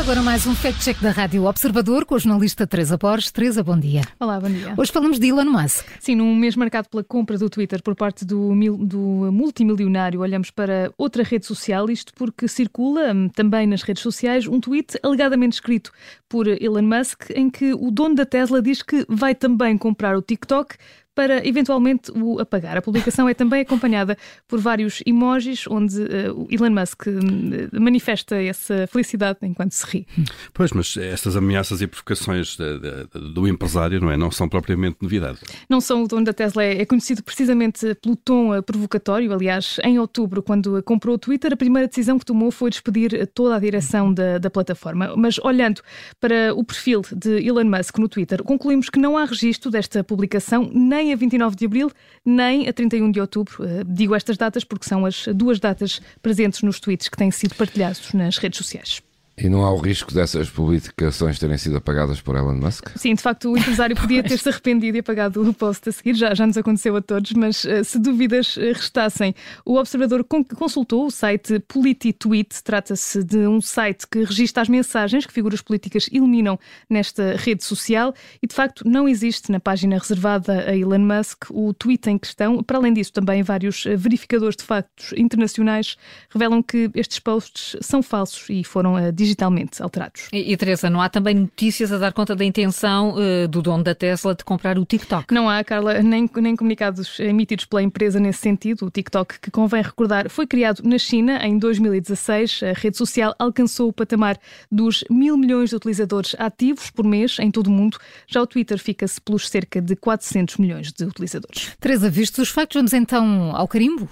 agora 0.00 0.22
mais 0.22 0.44
um 0.44 0.56
fact-check 0.56 1.00
da 1.00 1.10
Rádio 1.10 1.44
Observador 1.44 2.04
com 2.04 2.16
a 2.16 2.18
jornalista 2.18 2.66
Teresa 2.66 2.98
Borges. 2.98 3.30
Teresa, 3.30 3.62
bom 3.62 3.78
dia. 3.78 4.02
Olá, 4.18 4.40
bom 4.40 4.48
dia. 4.48 4.74
Hoje 4.76 4.90
falamos 4.90 5.20
de 5.20 5.28
Elon 5.28 5.44
Musk. 5.44 5.86
Sim, 6.00 6.16
num 6.16 6.34
mês 6.34 6.56
marcado 6.56 6.88
pela 6.88 7.04
compra 7.04 7.38
do 7.38 7.48
Twitter 7.48 7.80
por 7.80 7.94
parte 7.94 8.24
do, 8.24 8.52
do 8.78 8.98
multimilionário, 9.32 10.20
olhamos 10.20 10.50
para 10.50 10.90
outra 10.98 11.22
rede 11.22 11.46
social, 11.46 11.88
isto 11.88 12.12
porque 12.14 12.48
circula 12.48 13.12
hum, 13.14 13.28
também 13.28 13.68
nas 13.68 13.82
redes 13.82 14.02
sociais 14.02 14.48
um 14.48 14.58
tweet 14.58 14.98
alegadamente 15.00 15.54
escrito 15.54 15.92
por 16.28 16.48
Elon 16.48 16.82
Musk 16.82 17.30
em 17.30 17.48
que 17.48 17.72
o 17.72 17.90
dono 17.92 18.16
da 18.16 18.26
Tesla 18.26 18.60
diz 18.60 18.82
que 18.82 19.06
vai 19.08 19.32
também 19.32 19.78
comprar 19.78 20.16
o 20.16 20.22
TikTok 20.22 20.76
para 21.14 21.46
eventualmente 21.46 22.10
o 22.10 22.40
apagar. 22.40 22.76
A 22.76 22.82
publicação 22.82 23.28
é 23.28 23.34
também 23.34 23.60
acompanhada 23.60 24.16
por 24.48 24.58
vários 24.58 25.02
emojis 25.06 25.66
onde 25.68 26.00
uh, 26.00 26.46
Elon 26.50 26.70
Musk 26.70 27.06
uh, 27.06 27.80
manifesta 27.80 28.36
essa 28.36 28.86
felicidade 28.86 29.38
enquanto 29.42 29.72
se 29.72 29.86
ri. 29.86 30.06
Pois, 30.52 30.72
mas 30.72 30.96
estas 30.96 31.36
ameaças 31.36 31.80
e 31.80 31.86
provocações 31.86 32.56
de, 32.56 32.78
de, 32.78 33.32
do 33.32 33.46
empresário 33.46 34.00
não, 34.00 34.10
é? 34.10 34.16
não 34.16 34.30
são 34.30 34.48
propriamente 34.48 34.96
novidade. 35.00 35.38
Não 35.68 35.80
são. 35.80 36.04
O 36.04 36.08
dono 36.08 36.24
da 36.24 36.32
Tesla 36.32 36.62
é, 36.62 36.82
é 36.82 36.84
conhecido 36.84 37.22
precisamente 37.22 37.94
pelo 37.96 38.16
tom 38.16 38.56
uh, 38.56 38.62
provocatório. 38.62 39.32
Aliás, 39.32 39.78
em 39.84 39.98
outubro, 39.98 40.42
quando 40.42 40.82
comprou 40.82 41.14
o 41.14 41.18
Twitter, 41.18 41.52
a 41.52 41.56
primeira 41.56 41.88
decisão 41.88 42.18
que 42.18 42.24
tomou 42.24 42.50
foi 42.50 42.70
despedir 42.70 43.26
toda 43.28 43.56
a 43.56 43.58
direção 43.58 44.12
da, 44.12 44.38
da 44.38 44.50
plataforma. 44.50 45.14
Mas 45.16 45.38
olhando 45.38 45.80
para 46.20 46.54
o 46.54 46.64
perfil 46.64 47.02
de 47.14 47.46
Elon 47.46 47.64
Musk 47.64 47.98
no 47.98 48.08
Twitter, 48.08 48.42
concluímos 48.42 48.90
que 48.90 48.98
não 48.98 49.16
há 49.16 49.24
registro 49.24 49.70
desta 49.70 50.02
publicação 50.02 50.70
nem 50.72 51.03
nem 51.04 51.12
a 51.12 51.16
29 51.16 51.54
de 51.54 51.66
abril, 51.66 51.90
nem 52.24 52.66
a 52.66 52.72
31 52.72 53.10
de 53.10 53.20
outubro. 53.20 53.62
Uh, 53.62 53.84
digo 53.84 54.14
estas 54.14 54.36
datas 54.36 54.64
porque 54.64 54.88
são 54.88 55.04
as 55.04 55.26
duas 55.34 55.60
datas 55.60 56.00
presentes 56.22 56.62
nos 56.62 56.80
tweets 56.80 57.08
que 57.08 57.16
têm 57.16 57.30
sido 57.30 57.54
partilhados 57.54 58.12
nas 58.12 58.38
redes 58.38 58.58
sociais. 58.58 59.02
E 59.36 59.48
não 59.48 59.64
há 59.64 59.72
o 59.72 59.78
risco 59.78 60.14
dessas 60.14 60.48
publicações 60.48 61.40
terem 61.40 61.58
sido 61.58 61.76
apagadas 61.76 62.20
por 62.20 62.36
Elon 62.36 62.54
Musk? 62.54 62.90
Sim, 62.96 63.14
de 63.14 63.22
facto, 63.22 63.50
o 63.50 63.58
empresário 63.58 63.96
podia 63.96 64.22
ter-se 64.22 64.48
arrependido 64.48 64.96
e 64.96 65.00
apagado 65.00 65.42
o 65.42 65.52
post 65.52 65.88
a 65.88 65.92
seguir, 65.92 66.14
já, 66.14 66.32
já 66.34 66.46
nos 66.46 66.56
aconteceu 66.56 66.94
a 66.94 67.02
todos, 67.02 67.32
mas 67.32 67.64
uh, 67.64 67.82
se 67.82 67.98
dúvidas 67.98 68.56
uh, 68.56 68.60
restassem, 68.60 69.34
o 69.64 69.76
observador 69.76 70.22
con 70.22 70.44
consultou 70.44 71.06
o 71.06 71.10
site 71.10 71.58
PolitiTweet. 71.60 72.62
Trata-se 72.62 73.24
de 73.24 73.38
um 73.38 73.60
site 73.60 74.06
que 74.06 74.22
registra 74.22 74.62
as 74.62 74.68
mensagens 74.68 75.26
que 75.26 75.32
figuras 75.32 75.60
políticas 75.60 76.08
eliminam 76.12 76.58
nesta 76.88 77.34
rede 77.36 77.64
social 77.64 78.14
e, 78.40 78.46
de 78.46 78.54
facto, 78.54 78.88
não 78.88 79.08
existe 79.08 79.50
na 79.50 79.58
página 79.58 79.98
reservada 79.98 80.64
a 80.70 80.76
Elon 80.76 81.00
Musk 81.00 81.50
o 81.50 81.74
tweet 81.74 82.08
em 82.08 82.18
questão. 82.18 82.62
Para 82.62 82.78
além 82.78 82.92
disso, 82.92 83.12
também 83.12 83.42
vários 83.42 83.84
uh, 83.84 83.98
verificadores 83.98 84.56
de 84.56 84.62
factos 84.62 85.12
internacionais 85.16 85.96
revelam 86.30 86.62
que 86.62 86.88
estes 86.94 87.18
posts 87.18 87.76
são 87.80 88.00
falsos 88.00 88.48
e 88.48 88.62
foram 88.62 88.94
uh, 88.94 89.10
digitalmente 89.24 89.82
alterados. 89.82 90.28
E, 90.32 90.52
e 90.52 90.56
Teresa, 90.56 90.88
não 90.90 91.00
há 91.00 91.08
também 91.08 91.34
notícias 91.34 91.90
a 91.90 91.98
dar 91.98 92.12
conta 92.12 92.36
da 92.36 92.44
intenção 92.44 93.14
uh, 93.14 93.48
do 93.48 93.62
dono 93.62 93.82
da 93.82 93.94
Tesla 93.94 94.34
de 94.34 94.44
comprar 94.44 94.78
o 94.78 94.84
TikTok? 94.84 95.32
Não 95.32 95.48
há, 95.48 95.64
Carla, 95.64 96.02
nem, 96.02 96.30
nem 96.36 96.56
comunicados 96.56 97.18
emitidos 97.18 97.64
pela 97.64 97.82
empresa 97.82 98.20
nesse 98.20 98.40
sentido. 98.40 98.86
O 98.86 98.90
TikTok, 98.90 99.40
que 99.40 99.50
convém 99.50 99.82
recordar, 99.82 100.28
foi 100.28 100.46
criado 100.46 100.82
na 100.84 100.98
China 100.98 101.38
em 101.44 101.58
2016. 101.58 102.62
A 102.62 102.72
rede 102.72 102.96
social 102.96 103.34
alcançou 103.38 103.88
o 103.88 103.92
patamar 103.92 104.38
dos 104.70 105.04
mil 105.10 105.36
milhões 105.36 105.70
de 105.70 105.76
utilizadores 105.76 106.36
ativos 106.38 106.90
por 106.90 107.04
mês 107.04 107.38
em 107.40 107.50
todo 107.50 107.68
o 107.68 107.70
mundo. 107.70 107.98
Já 108.26 108.42
o 108.42 108.46
Twitter 108.46 108.78
fica-se 108.78 109.20
pelos 109.20 109.48
cerca 109.48 109.80
de 109.80 109.96
400 109.96 110.58
milhões 110.58 110.92
de 110.92 111.04
utilizadores. 111.04 111.72
Teresa, 111.80 112.10
vistos 112.10 112.48
os 112.48 112.48
factos, 112.50 112.76
vamos 112.76 112.92
então 112.92 113.54
ao 113.54 113.66
carimbo? 113.66 114.08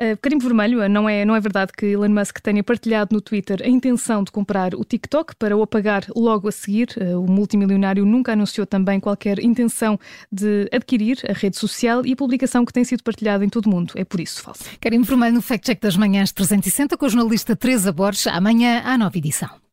Uh, 0.00 0.16
carimbo 0.20 0.44
vermelho, 0.44 0.88
não 0.88 1.08
é, 1.08 1.24
não 1.24 1.34
é 1.34 1.40
verdade 1.40 1.72
que 1.76 1.86
Elon 1.86 2.08
Musk 2.08 2.38
tenha 2.40 2.62
partilhado 2.62 3.14
no 3.14 3.20
Twitter 3.20 3.60
a 3.62 3.68
intenção 3.68 4.22
de 4.22 4.30
comprar 4.30 4.74
o 4.74 4.84
TikTok 4.84 5.34
para 5.36 5.56
o 5.56 5.62
apagar 5.62 6.04
logo 6.14 6.48
a 6.48 6.52
seguir. 6.52 6.88
Uh, 6.96 7.20
o 7.20 7.30
multimilionário 7.30 8.06
nunca 8.06 8.32
anunciou 8.32 8.66
também 8.66 9.00
qualquer 9.00 9.40
intenção 9.40 9.98
de 10.30 10.68
adquirir 10.72 11.18
a 11.28 11.32
rede 11.32 11.56
social 11.56 12.06
e 12.06 12.12
a 12.12 12.16
publicação 12.16 12.64
que 12.64 12.72
tem 12.72 12.84
sido 12.84 13.02
partilhada 13.02 13.44
em 13.44 13.48
todo 13.48 13.66
o 13.66 13.70
mundo. 13.70 13.92
É 13.96 14.04
por 14.04 14.20
isso 14.20 14.40
falso. 14.40 14.64
Carimbo 14.80 15.04
vermelho 15.04 15.34
no 15.34 15.42
Fact 15.42 15.66
Check 15.66 15.80
das 15.80 15.96
Manhãs 15.96 16.30
360 16.32 16.96
com 16.96 17.04
a 17.04 17.08
jornalista 17.08 17.56
Teresa 17.56 17.92
Borges. 17.92 18.26
Amanhã, 18.28 18.82
à 18.84 18.96
nova 18.96 19.18
edição. 19.18 19.67